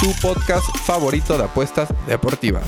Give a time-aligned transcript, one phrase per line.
[0.00, 2.64] tu podcast favorito de apuestas deportivas.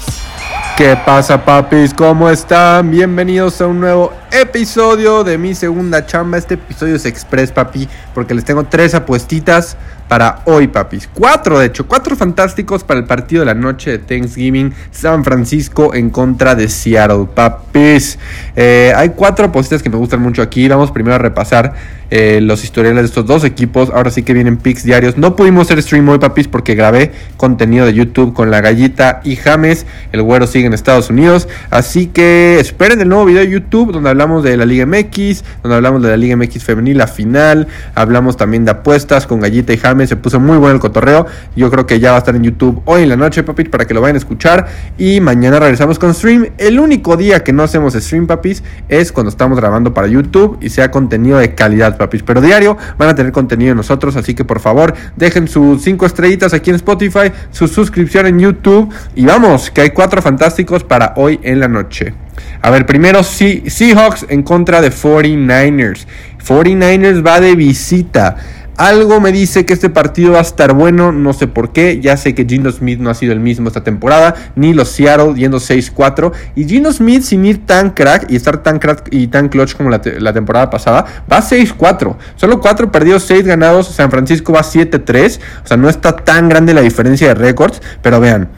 [0.76, 1.92] ¿Qué pasa, papis?
[1.92, 2.90] ¿Cómo están?
[2.90, 6.38] Bienvenidos a un nuevo episodio de Mi Segunda Chamba.
[6.38, 9.76] Este episodio es express, papi, porque les tengo tres apuestitas
[10.08, 11.08] para hoy, papis.
[11.12, 15.94] Cuatro, de hecho, cuatro fantásticos para el partido de la noche de Thanksgiving, San Francisco
[15.94, 18.18] en contra de Seattle, papis.
[18.56, 20.66] Eh, hay cuatro apuestas que me gustan mucho aquí.
[20.66, 21.74] Vamos primero a repasar
[22.10, 23.90] eh, los historiales de estos dos equipos.
[23.90, 25.18] Ahora sí que vienen picks diarios.
[25.18, 29.36] No pudimos hacer stream hoy, papis, porque grabé contenido de YouTube con la gallita y
[29.36, 29.84] James.
[30.12, 31.48] El güero sigue en Estados Unidos.
[31.68, 35.76] Así que esperen el nuevo video de YouTube donde hablamos de la Liga MX, donde
[35.76, 37.68] hablamos de la Liga MX femenil, la final.
[37.94, 40.08] Hablamos también de apuestas con gallita y James.
[40.08, 41.26] Se puso muy bueno el cotorreo.
[41.54, 43.84] Yo creo que ya va a estar en YouTube hoy en la noche, papis, para
[43.84, 44.66] que lo vayan a escuchar.
[44.98, 46.48] Y mañana regresamos con stream.
[46.58, 50.70] El único día que no hacemos stream, papis, es cuando estamos grabando para YouTube y
[50.70, 52.24] sea contenido de calidad papis.
[52.24, 56.54] Pero diario van a tener contenido nosotros, así que por favor dejen sus 5 estrellitas
[56.54, 61.38] aquí en Spotify, su suscripción en YouTube y vamos, que hay cuatro fantásticos para hoy
[61.44, 62.27] en la noche.
[62.60, 66.06] A ver, primero Seahawks en contra de 49ers.
[66.44, 68.36] 49ers va de visita.
[68.78, 72.00] Algo me dice que este partido va a estar bueno, no sé por qué.
[72.00, 75.34] Ya sé que Gino Smith no ha sido el mismo esta temporada, ni los Seattle
[75.34, 76.32] yendo 6-4.
[76.54, 79.90] Y Gino Smith, sin ir tan crack y estar tan crack y tan clutch como
[79.90, 82.16] la, temporada pasada, va 6-4.
[82.36, 83.88] Solo 4 perdidos, 6 ganados.
[83.88, 85.40] San Francisco va 7-3.
[85.64, 88.48] O sea, no está tan grande la diferencia de récords, pero vean.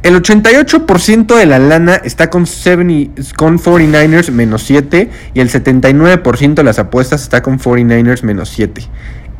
[0.00, 6.54] El 88% de la lana está con, 70, con 49ers menos 7 y el 79%
[6.54, 8.82] de las apuestas está con 49ers menos 7.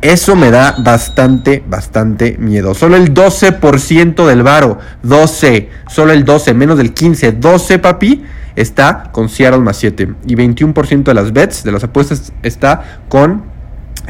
[0.01, 2.73] Eso me da bastante, bastante miedo.
[2.73, 8.23] Solo el 12% del varo, 12, solo el 12, menos del 15, 12 papi,
[8.55, 10.09] está con Seattle más 7.
[10.27, 13.43] Y 21% de las bets, de las apuestas, está con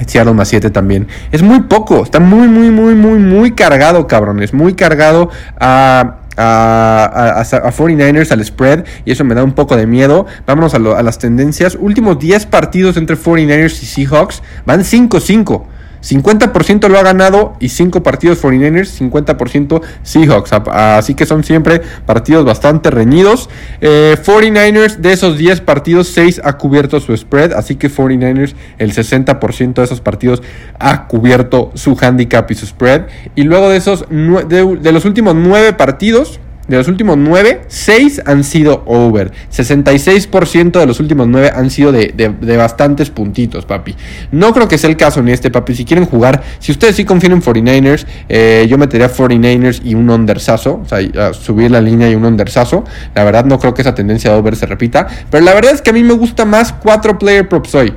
[0.05, 1.07] Seattle más 7 también.
[1.31, 4.53] Es muy poco, está muy, muy, muy, muy, muy cargado, cabrones.
[4.53, 5.29] Muy cargado
[5.59, 10.25] a a, 49ers al spread y eso me da un poco de miedo.
[10.45, 11.77] Vámonos a, a las tendencias.
[11.79, 15.63] Últimos 10 partidos entre 49ers y Seahawks van 5-5.
[16.01, 20.51] 50% lo ha ganado y 5 partidos 49ers, 50% Seahawks.
[20.53, 23.49] Así que son siempre partidos bastante reñidos.
[23.81, 27.53] 49ers eh, de esos 10 partidos, 6 ha cubierto su spread.
[27.53, 30.41] Así que 49ers el 60% de esos partidos
[30.79, 33.07] ha cubierto su handicap y su spread.
[33.35, 38.21] Y luego de esos, de, de los últimos 9 partidos, de los últimos 9, 6
[38.25, 39.31] han sido over.
[39.51, 43.95] 66% de los últimos 9 han sido de, bastantes puntitos, papi.
[44.31, 45.73] No creo que sea el caso ni este, papi.
[45.73, 50.09] Si quieren jugar, si ustedes sí confían en 49ers, eh, yo metería 49ers y un
[50.09, 50.81] undersazo.
[50.83, 52.83] O sea, subir la línea y un undersazo.
[53.15, 55.07] La verdad, no creo que esa tendencia de over se repita.
[55.31, 57.93] Pero la verdad es que a mí me gusta más 4 player props hoy.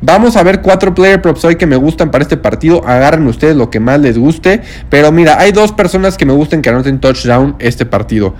[0.00, 2.86] Vamos a ver cuatro player props hoy que me gustan para este partido.
[2.86, 4.62] Agarren ustedes lo que más les guste.
[4.90, 8.34] Pero mira, hay dos personas que me gustan que anoten touchdown este partido.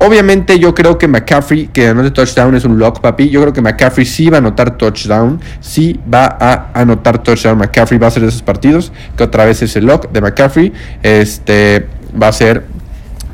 [0.00, 3.30] Obviamente yo creo que McCaffrey, que anote touchdown es un lock, papi.
[3.30, 5.40] Yo creo que McCaffrey sí va a anotar touchdown.
[5.60, 7.58] Sí va a anotar touchdown.
[7.58, 8.92] McCaffrey va a ser de esos partidos.
[9.16, 10.72] Que otra vez es el lock de McCaffrey.
[11.02, 11.86] Este
[12.20, 12.64] va a ser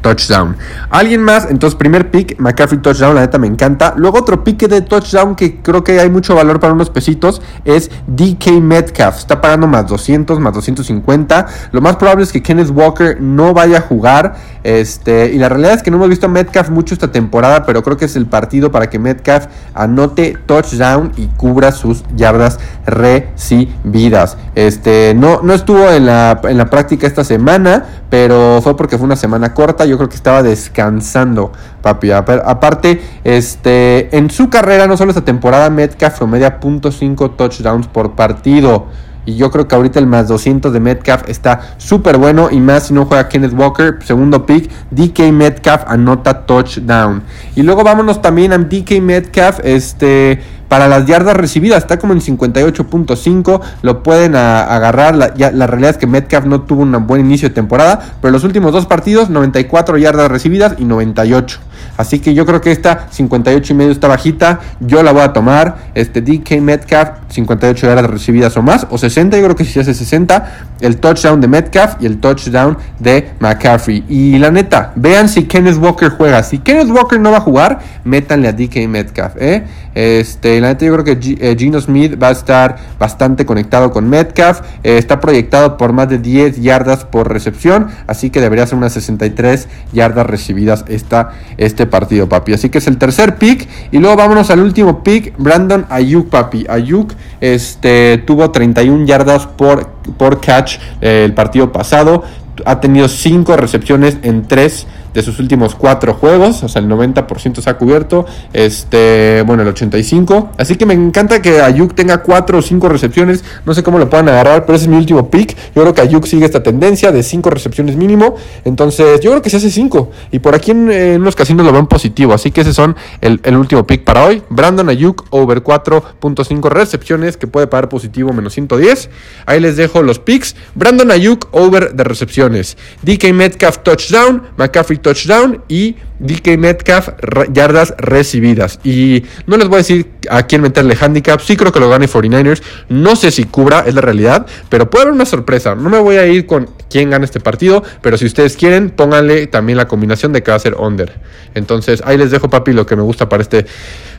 [0.05, 0.55] touchdown.
[0.91, 3.95] Alguien más, entonces primer pick, McCaffrey touchdown, la neta me encanta.
[3.97, 7.91] Luego otro pick de touchdown que creo que hay mucho valor para unos pesitos es
[8.07, 9.17] DK Metcalf.
[9.17, 11.47] Está pagando más 200, más 250.
[11.73, 14.35] Lo más probable es que Kenneth Walker no vaya a jugar.
[14.63, 17.83] Este, y la realidad es que no hemos visto a Metcalf mucho esta temporada, pero
[17.83, 24.37] creo que es el partido para que Metcalf anote touchdown y cubra sus yardas recibidas.
[24.55, 29.07] Este, no, no estuvo en la, en la práctica esta semana, pero fue porque fue
[29.07, 29.85] una semana corta.
[29.85, 32.11] Yo creo que estaba descansando, papi.
[32.11, 38.87] Aparte, este, en su carrera, no solo esta temporada, Metcalf promedia .5 touchdowns por partido.
[39.27, 42.49] Y yo creo que ahorita el más 200 de Metcalf está súper bueno.
[42.51, 43.99] Y más si no juega Kenneth Walker.
[44.05, 44.71] Segundo pick.
[44.91, 47.23] DK Metcalf anota touchdown.
[47.57, 49.61] Y luego vámonos también a DK Metcalf.
[49.63, 50.41] Este.
[50.69, 55.15] Para las yardas recibidas está como en 58.5, lo pueden agarrar.
[55.15, 58.43] La, la, realidad es que Metcalf no tuvo un buen inicio de temporada, pero los
[58.43, 61.61] últimos dos partidos, 94 yardas recibidas y 98.
[61.97, 64.61] Así que yo creo que esta 58 y medio está bajita.
[64.81, 65.77] Yo la voy a tomar.
[65.95, 69.37] Este DK Metcalf, 58 yardas recibidas o más, o 60.
[69.37, 74.05] Yo creo que si hace 60, el touchdown de Metcalf y el touchdown de McCaffrey.
[74.09, 76.43] Y la neta, vean si Kenneth Walker juega.
[76.43, 79.35] Si Kenneth Walker no va a jugar, métanle a DK Metcalf.
[79.39, 79.65] ¿eh?
[79.95, 84.09] Este, la neta, yo creo que eh, Gino Smith va a estar bastante conectado con
[84.09, 84.61] Metcalf.
[84.83, 87.89] Eh, está proyectado por más de 10 yardas por recepción.
[88.07, 91.33] Así que debería ser unas 63 yardas recibidas esta,
[91.75, 92.55] este partido, papi.
[92.55, 93.69] Así que es el tercer pick.
[93.91, 95.35] Y luego vámonos al último pick.
[95.37, 96.65] Brandon Ayuk, papi.
[96.69, 102.23] Ayuk este, tuvo 31 yardas por, por catch eh, el partido pasado.
[102.65, 107.61] Ha tenido 5 recepciones en 3 de sus últimos cuatro juegos, o sea, el 90%
[107.61, 110.49] se ha cubierto, este, bueno, el 85%.
[110.59, 114.11] Así que me encanta que Ayuk tenga cuatro o cinco recepciones, no sé cómo lo
[114.11, 115.57] puedan agarrar, pero ese es mi último pick.
[115.75, 118.35] Yo creo que Ayuk sigue esta tendencia de cinco recepciones mínimo,
[118.65, 120.11] entonces yo creo que se hace cinco.
[120.33, 123.87] Y por aquí en, los casinos lo ven positivo, así que ese son el, último
[123.87, 124.43] pick para hoy.
[124.51, 129.11] Brandon Ayuk, over 4.5 recepciones, que puede pagar positivo menos 110.
[129.47, 130.57] Ahí les dejo los picks.
[130.75, 132.77] Brandon Ayuk, over de recepciones.
[133.03, 134.43] DK Metcalf, touchdown.
[134.57, 137.11] McCaffrey, touchdown y DK Metcalf
[137.53, 138.81] yardas recibidas.
[138.83, 141.41] Y no les voy a decir a quién meterle handicap.
[141.41, 142.63] Sí creo que lo gane 49ers.
[142.89, 144.47] No sé si cubra, es la realidad.
[144.69, 145.77] Pero puede haber una sorpresa.
[145.77, 147.85] No me voy a ir con quién gana este partido.
[148.01, 151.13] Pero si ustedes quieren, pónganle también la combinación de que va a ser under.
[151.55, 153.67] Entonces ahí les dejo, papi, lo que me gusta para este,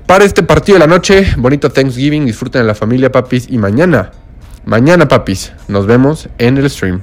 [0.05, 1.33] para este partido de la noche.
[1.37, 2.25] Bonito Thanksgiving.
[2.25, 3.47] Disfruten de la familia, papis.
[3.49, 4.11] Y mañana,
[4.63, 7.01] mañana, papis, nos vemos en el stream.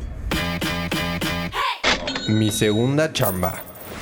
[2.28, 3.71] Mi segunda chamba.